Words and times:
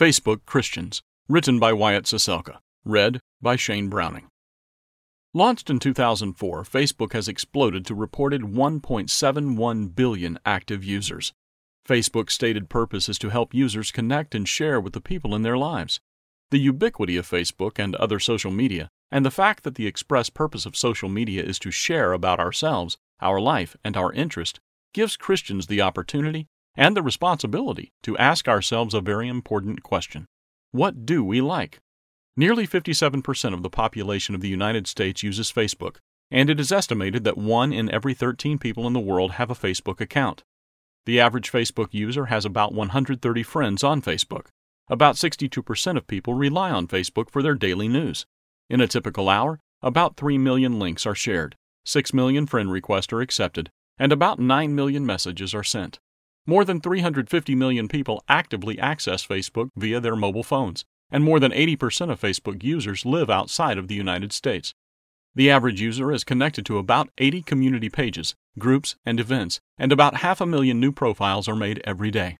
Facebook 0.00 0.46
Christians, 0.46 1.02
written 1.28 1.58
by 1.58 1.74
Wyatt 1.74 2.06
Ciesielka, 2.06 2.60
read 2.86 3.20
by 3.42 3.56
Shane 3.56 3.90
Browning. 3.90 4.28
Launched 5.34 5.68
in 5.68 5.78
2004, 5.78 6.62
Facebook 6.62 7.12
has 7.12 7.28
exploded 7.28 7.84
to 7.84 7.94
reported 7.94 8.40
1.71 8.40 9.94
billion 9.94 10.38
active 10.46 10.82
users. 10.82 11.34
Facebook's 11.86 12.32
stated 12.32 12.70
purpose 12.70 13.10
is 13.10 13.18
to 13.18 13.28
help 13.28 13.52
users 13.52 13.92
connect 13.92 14.34
and 14.34 14.48
share 14.48 14.80
with 14.80 14.94
the 14.94 15.02
people 15.02 15.34
in 15.34 15.42
their 15.42 15.58
lives. 15.58 16.00
The 16.50 16.60
ubiquity 16.60 17.18
of 17.18 17.28
Facebook 17.28 17.78
and 17.78 17.94
other 17.96 18.18
social 18.18 18.50
media, 18.50 18.88
and 19.12 19.22
the 19.22 19.30
fact 19.30 19.64
that 19.64 19.74
the 19.74 19.86
express 19.86 20.30
purpose 20.30 20.64
of 20.64 20.78
social 20.78 21.10
media 21.10 21.42
is 21.42 21.58
to 21.58 21.70
share 21.70 22.14
about 22.14 22.40
ourselves, 22.40 22.96
our 23.20 23.38
life, 23.38 23.76
and 23.84 23.98
our 23.98 24.14
interest, 24.14 24.60
gives 24.94 25.18
Christians 25.18 25.66
the 25.66 25.82
opportunity 25.82 26.46
and 26.80 26.96
the 26.96 27.02
responsibility 27.02 27.92
to 28.02 28.16
ask 28.16 28.48
ourselves 28.48 28.94
a 28.94 29.02
very 29.02 29.28
important 29.28 29.82
question 29.82 30.24
What 30.72 31.04
do 31.04 31.22
we 31.22 31.42
like? 31.42 31.78
Nearly 32.38 32.66
57% 32.66 33.52
of 33.52 33.62
the 33.62 33.68
population 33.68 34.34
of 34.34 34.40
the 34.40 34.48
United 34.48 34.86
States 34.86 35.22
uses 35.22 35.52
Facebook, 35.52 35.96
and 36.30 36.48
it 36.48 36.58
is 36.58 36.72
estimated 36.72 37.22
that 37.24 37.36
1 37.36 37.72
in 37.74 37.92
every 37.92 38.14
13 38.14 38.58
people 38.58 38.86
in 38.86 38.94
the 38.94 38.98
world 38.98 39.32
have 39.32 39.50
a 39.50 39.54
Facebook 39.54 40.00
account. 40.00 40.42
The 41.04 41.20
average 41.20 41.52
Facebook 41.52 41.88
user 41.92 42.26
has 42.26 42.46
about 42.46 42.72
130 42.72 43.42
friends 43.42 43.84
on 43.84 44.00
Facebook. 44.00 44.46
About 44.88 45.16
62% 45.16 45.96
of 45.98 46.06
people 46.06 46.32
rely 46.32 46.70
on 46.70 46.88
Facebook 46.88 47.28
for 47.28 47.42
their 47.42 47.54
daily 47.54 47.88
news. 47.88 48.24
In 48.70 48.80
a 48.80 48.88
typical 48.88 49.28
hour, 49.28 49.60
about 49.82 50.16
3 50.16 50.38
million 50.38 50.78
links 50.78 51.04
are 51.04 51.14
shared, 51.14 51.56
6 51.84 52.14
million 52.14 52.46
friend 52.46 52.72
requests 52.72 53.12
are 53.12 53.20
accepted, 53.20 53.68
and 53.98 54.12
about 54.12 54.38
9 54.38 54.74
million 54.74 55.04
messages 55.04 55.52
are 55.54 55.64
sent. 55.64 55.98
More 56.50 56.64
than 56.64 56.80
350 56.80 57.54
million 57.54 57.86
people 57.86 58.24
actively 58.28 58.76
access 58.80 59.24
Facebook 59.24 59.68
via 59.76 60.00
their 60.00 60.16
mobile 60.16 60.42
phones, 60.42 60.84
and 61.08 61.22
more 61.22 61.38
than 61.38 61.52
80% 61.52 62.10
of 62.10 62.20
Facebook 62.20 62.64
users 62.64 63.06
live 63.06 63.30
outside 63.30 63.78
of 63.78 63.86
the 63.86 63.94
United 63.94 64.32
States. 64.32 64.74
The 65.36 65.48
average 65.48 65.80
user 65.80 66.10
is 66.10 66.24
connected 66.24 66.66
to 66.66 66.78
about 66.78 67.08
80 67.18 67.42
community 67.42 67.88
pages, 67.88 68.34
groups, 68.58 68.96
and 69.06 69.20
events, 69.20 69.60
and 69.78 69.92
about 69.92 70.22
half 70.26 70.40
a 70.40 70.44
million 70.44 70.80
new 70.80 70.90
profiles 70.90 71.46
are 71.46 71.54
made 71.54 71.80
every 71.84 72.10
day. 72.10 72.36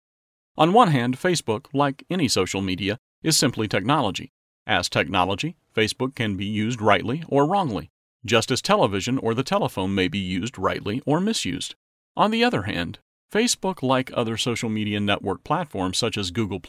On 0.59 0.73
one 0.73 0.89
hand, 0.89 1.17
Facebook, 1.17 1.67
like 1.73 2.05
any 2.11 2.27
social 2.27 2.61
media, 2.61 2.99
is 3.23 3.37
simply 3.37 3.69
technology. 3.69 4.33
As 4.67 4.89
technology, 4.89 5.55
Facebook 5.73 6.17
can 6.17 6.37
be 6.37 6.47
used 6.47 6.83
rightly 6.83 7.23
or 7.29 7.47
wrongly, 7.47 7.91
just 8.25 8.51
as 8.51 8.61
television 8.61 9.19
or 9.19 9.35
the 9.35 9.45
telephone 9.45 9.95
may 9.95 10.09
be 10.09 10.19
used 10.19 10.59
rightly 10.59 11.01
or 11.07 11.21
misused. 11.21 11.77
On 12.17 12.33
the 12.33 12.43
other 12.43 12.63
hand, 12.63 12.99
Facebook, 13.31 13.83
like 13.83 14.11
other 14.15 14.37
social 14.37 14.69
media 14.69 14.99
network 14.99 15.45
platforms 15.45 15.99
such 15.99 16.19
as 16.19 16.31
Google, 16.31 16.61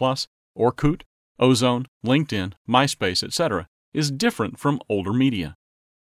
or 0.55 0.71
Orkut, 0.71 1.01
Ozone, 1.39 1.87
LinkedIn, 2.05 2.53
MySpace, 2.69 3.23
etc., 3.23 3.67
is 3.93 4.11
different 4.11 4.59
from 4.59 4.79
older 4.87 5.11
media. 5.11 5.55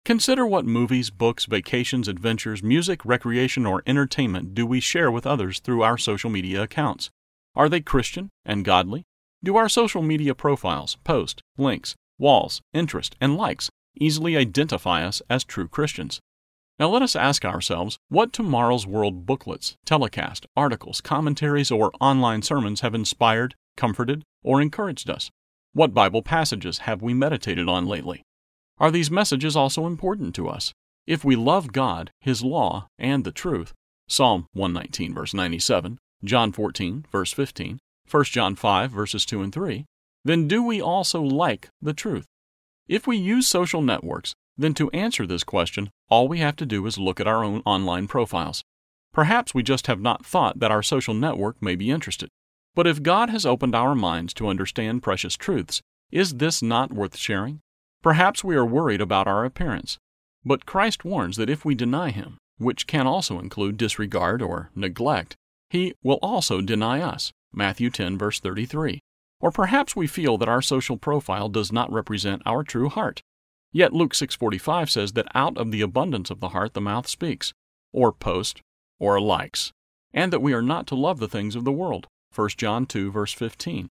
Consider 0.05 0.45
what 0.45 0.67
movies, 0.67 1.11
books, 1.11 1.47
vacations, 1.47 2.09
adventures, 2.09 2.63
music, 2.63 3.05
recreation, 3.05 3.65
or 3.65 3.83
entertainment 3.87 4.55
do 4.55 4.67
we 4.67 4.81
share 4.81 5.11
with 5.11 5.27
others 5.27 5.61
through 5.61 5.83
our 5.83 5.97
social 5.97 6.29
media 6.29 6.63
accounts. 6.63 7.09
Are 7.55 7.69
they 7.69 7.81
Christian 7.81 8.29
and 8.45 8.65
godly? 8.65 9.05
Do 9.45 9.57
our 9.57 9.69
social 9.69 10.03
media 10.03 10.35
profiles, 10.35 10.97
posts, 11.05 11.41
links, 11.57 11.95
walls, 12.19 12.61
interest, 12.73 13.17
and 13.21 13.37
likes 13.37 13.71
easily 13.99 14.37
identify 14.37 15.05
us 15.05 15.23
as 15.31 15.45
true 15.45 15.69
Christians? 15.69 16.21
Now 16.79 16.89
let 16.89 17.03
us 17.03 17.15
ask 17.15 17.45
ourselves 17.45 17.99
what 18.09 18.33
Tomorrow's 18.33 18.87
World 18.87 19.27
booklets, 19.27 19.77
telecast, 19.85 20.47
articles, 20.57 21.01
commentaries, 21.01 21.71
or 21.71 21.93
online 22.01 22.43
sermons 22.43 22.81
have 22.81 22.95
inspired, 22.95 23.55
comforted, 23.77 24.25
or 24.43 24.61
encouraged 24.61 25.11
us? 25.11 25.31
What 25.75 25.95
Bible 25.95 26.23
passages 26.23 26.79
have 26.79 27.03
we 27.03 27.15
meditated 27.15 27.69
on 27.69 27.87
lately? 27.87 28.23
Are 28.79 28.91
these 28.91 29.11
messages 29.11 29.55
also 29.55 29.87
important 29.87 30.35
to 30.37 30.49
us? 30.49 30.73
If 31.07 31.25
we 31.25 31.37
love 31.37 31.73
God, 31.73 32.11
His 32.21 32.43
law, 32.43 32.87
and 32.99 33.25
the 33.25 33.33
truth, 33.33 33.73
Psalm 34.09 34.47
119, 34.53 35.15
verse 35.15 35.35
97, 35.35 35.99
John 36.25 36.53
14, 36.53 37.07
verse 37.11 37.33
15, 37.33 37.79
1 38.11 38.25
John 38.25 38.57
5, 38.57 38.91
verses 38.91 39.25
2 39.27 39.43
and 39.43 39.53
3, 39.53 39.85
then 40.25 40.49
do 40.49 40.63
we 40.63 40.81
also 40.81 41.21
like 41.23 41.69
the 41.81 41.95
truth? 41.95 42.27
If 42.89 43.07
we 43.07 43.17
use 43.17 43.47
social 43.47 43.83
networks, 43.83 44.35
then, 44.57 44.75
to 44.75 44.91
answer 44.91 45.27
this 45.27 45.45
question, 45.45 45.91
all 46.09 46.29
we 46.29 46.39
have 46.39 46.57
to 46.57 46.67
do 46.67 46.87
is 46.87 46.99
look 46.99 47.21
at 47.21 47.27
our 47.27 47.43
own 47.43 47.63
online 47.65 48.07
profiles. 48.07 48.63
Perhaps 49.13 49.55
we 49.55 49.63
just 49.63 49.87
have 49.87 50.01
not 50.01 50.25
thought 50.25 50.59
that 50.59 50.71
our 50.71 50.83
social 50.83 51.15
network 51.15 51.61
may 51.61 51.75
be 51.75 51.91
interested. 51.91 52.29
But 52.75 52.87
if 52.87 53.03
God 53.03 53.31
has 53.31 53.45
opened 53.45 53.75
our 53.75 53.95
minds 53.95 54.33
to 54.35 54.49
understand 54.49 55.03
precious 55.03 55.37
truths, 55.37 55.83
is 56.11 56.35
this 56.35 56.63
not 56.63 56.93
worth 56.93 57.17
sharing? 57.17 57.61
Perhaps 58.03 58.43
we 58.43 58.57
are 58.57 58.65
worried 58.65 59.01
about 59.01 59.27
our 59.27 59.45
appearance. 59.45 59.99
But 60.45 60.67
Christ 60.67 61.05
warns 61.05 61.37
that 61.37 61.51
if 61.51 61.65
we 61.65 61.75
deny 61.75 62.11
Him, 62.11 62.39
which 62.59 62.87
can 62.87 63.07
also 63.07 63.39
include 63.39 63.77
disregard 63.77 64.43
or 64.43 64.71
neglect, 64.75 65.37
He 65.71 65.95
will 66.03 66.19
also 66.23 66.61
deny 66.61 67.01
us. 67.01 67.33
Matthew 67.53 67.91
10, 67.91 68.19
verse 68.19 68.41
33. 68.41 69.01
Or 69.41 69.51
perhaps 69.51 69.95
we 69.95 70.07
feel 70.07 70.39
that 70.39 70.49
our 70.49 70.63
social 70.63 70.97
profile 70.97 71.49
does 71.49 71.73
not 71.73 71.93
represent 71.93 72.43
our 72.47 72.63
true 72.63 72.89
heart. 72.89 73.23
Yet 73.73 73.93
Luke 73.95 74.15
6:45 74.15 74.91
says 74.91 75.13
that 75.13 75.35
out 75.35 75.57
of 75.57 75.71
the 75.71 75.81
abundance 75.81 76.31
of 76.31 76.41
the 76.41 76.51
heart 76.51 76.75
the 76.75 76.81
mouth 76.81 77.09
speaks, 77.09 77.55
or 77.93 78.13
post, 78.13 78.61
or 78.99 79.21
likes, 79.21 79.73
and 80.13 80.33
that 80.33 80.43
we 80.43 80.53
are 80.53 80.63
not 80.63 80.87
to 80.89 80.95
love 80.95 81.19
the 81.19 81.29
things 81.29 81.57
of 81.57 81.65
the 81.65 81.73
world. 81.73 82.07
1 82.35 82.51
John 82.57 82.87
2 82.87 83.11
verse 83.11 83.33
15. 83.33 83.89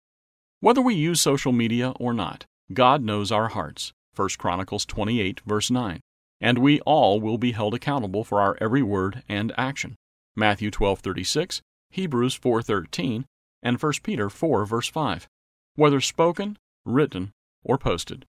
Whether 0.60 0.80
we 0.80 0.94
use 0.94 1.20
social 1.20 1.52
media 1.52 1.90
or 2.00 2.14
not, 2.14 2.46
God 2.72 3.02
knows 3.02 3.30
our 3.32 3.48
hearts. 3.48 3.92
1 4.14 4.28
Chronicles 4.38 4.86
28 4.86 5.40
verse 5.40 5.70
9. 5.70 6.00
And 6.40 6.58
we 6.58 6.80
all 6.80 7.20
will 7.20 7.38
be 7.38 7.52
held 7.52 7.74
accountable 7.74 8.24
for 8.24 8.40
our 8.40 8.56
every 8.60 8.82
word 8.82 9.22
and 9.28 9.52
action. 9.56 9.96
Matthew 10.36 10.70
12:36, 10.70 11.62
Hebrews 11.90 12.34
4:13, 12.34 13.24
and 13.62 13.80
1 13.80 13.92
Peter 14.02 14.30
4 14.30 14.64
verse 14.66 14.88
5. 14.88 15.28
Whether 15.74 16.00
spoken, 16.00 16.58
written, 16.84 17.32
or 17.62 17.76
posted. 17.76 18.24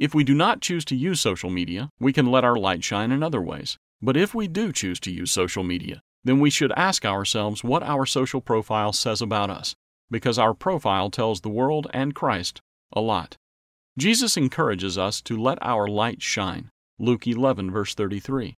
If 0.00 0.14
we 0.14 0.24
do 0.24 0.34
not 0.34 0.62
choose 0.62 0.86
to 0.86 0.96
use 0.96 1.20
social 1.20 1.50
media, 1.50 1.90
we 2.00 2.14
can 2.14 2.24
let 2.24 2.42
our 2.42 2.56
light 2.56 2.82
shine 2.82 3.12
in 3.12 3.22
other 3.22 3.42
ways. 3.42 3.76
But 4.00 4.16
if 4.16 4.34
we 4.34 4.48
do 4.48 4.72
choose 4.72 4.98
to 5.00 5.10
use 5.10 5.30
social 5.30 5.62
media, 5.62 6.00
then 6.24 6.40
we 6.40 6.48
should 6.48 6.72
ask 6.74 7.04
ourselves 7.04 7.62
what 7.62 7.82
our 7.82 8.06
social 8.06 8.40
profile 8.40 8.94
says 8.94 9.20
about 9.20 9.50
us, 9.50 9.74
because 10.10 10.38
our 10.38 10.54
profile 10.54 11.10
tells 11.10 11.42
the 11.42 11.50
world 11.50 11.86
and 11.92 12.14
Christ 12.14 12.62
a 12.94 13.02
lot. 13.02 13.36
Jesus 13.98 14.38
encourages 14.38 14.96
us 14.96 15.20
to 15.20 15.36
let 15.36 15.58
our 15.60 15.86
light 15.86 16.22
shine. 16.22 16.70
Luke 16.98 17.26
11, 17.26 17.70
verse 17.70 17.94
33. 17.94 18.54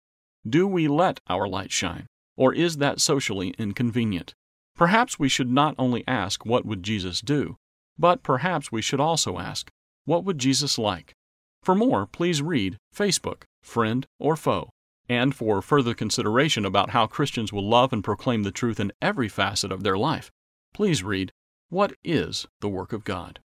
Do 0.47 0.68
we 0.68 0.88
let 0.88 1.19
our 1.28 1.47
light 1.47 1.72
shine, 1.72 2.06
or 2.38 2.53
is 2.53 2.78
that 2.78 3.01
socially 3.01 3.56
inconvenient? 3.57 4.35
Perhaps 4.75 5.18
we 5.18 5.28
should 5.28 5.50
not 5.50 5.74
only 5.80 6.03
ask, 6.07 6.46
What 6.46 6.68
would 6.68 6.84
Jesus 6.84 7.19
do? 7.19 7.57
but 7.97 8.22
perhaps 8.22 8.72
we 8.72 8.84
should 8.84 9.00
also 9.00 9.40
ask, 9.40 9.72
What 10.06 10.24
would 10.24 10.38
Jesus 10.38 10.78
like? 10.78 11.16
For 11.64 11.76
more, 11.76 12.08
please 12.08 12.42
read 12.42 12.78
Facebook, 12.96 13.44
Friend 13.62 14.06
or 14.20 14.36
Foe. 14.36 14.70
And 15.08 15.36
for 15.36 15.62
further 15.62 15.94
consideration 15.94 16.66
about 16.66 16.92
how 16.92 17.06
Christians 17.06 17.52
will 17.54 17.68
love 17.68 17.94
and 17.94 18.04
proclaim 18.04 18.44
the 18.44 18.52
truth 18.52 18.80
in 18.80 18.92
every 19.02 19.28
facet 19.28 19.72
of 19.72 19.84
their 19.84 19.98
life, 19.98 20.32
please 20.74 21.04
read 21.04 21.32
What 21.70 21.94
is 22.04 22.48
the 22.62 22.70
Work 22.70 22.94
of 22.94 23.04
God? 23.04 23.40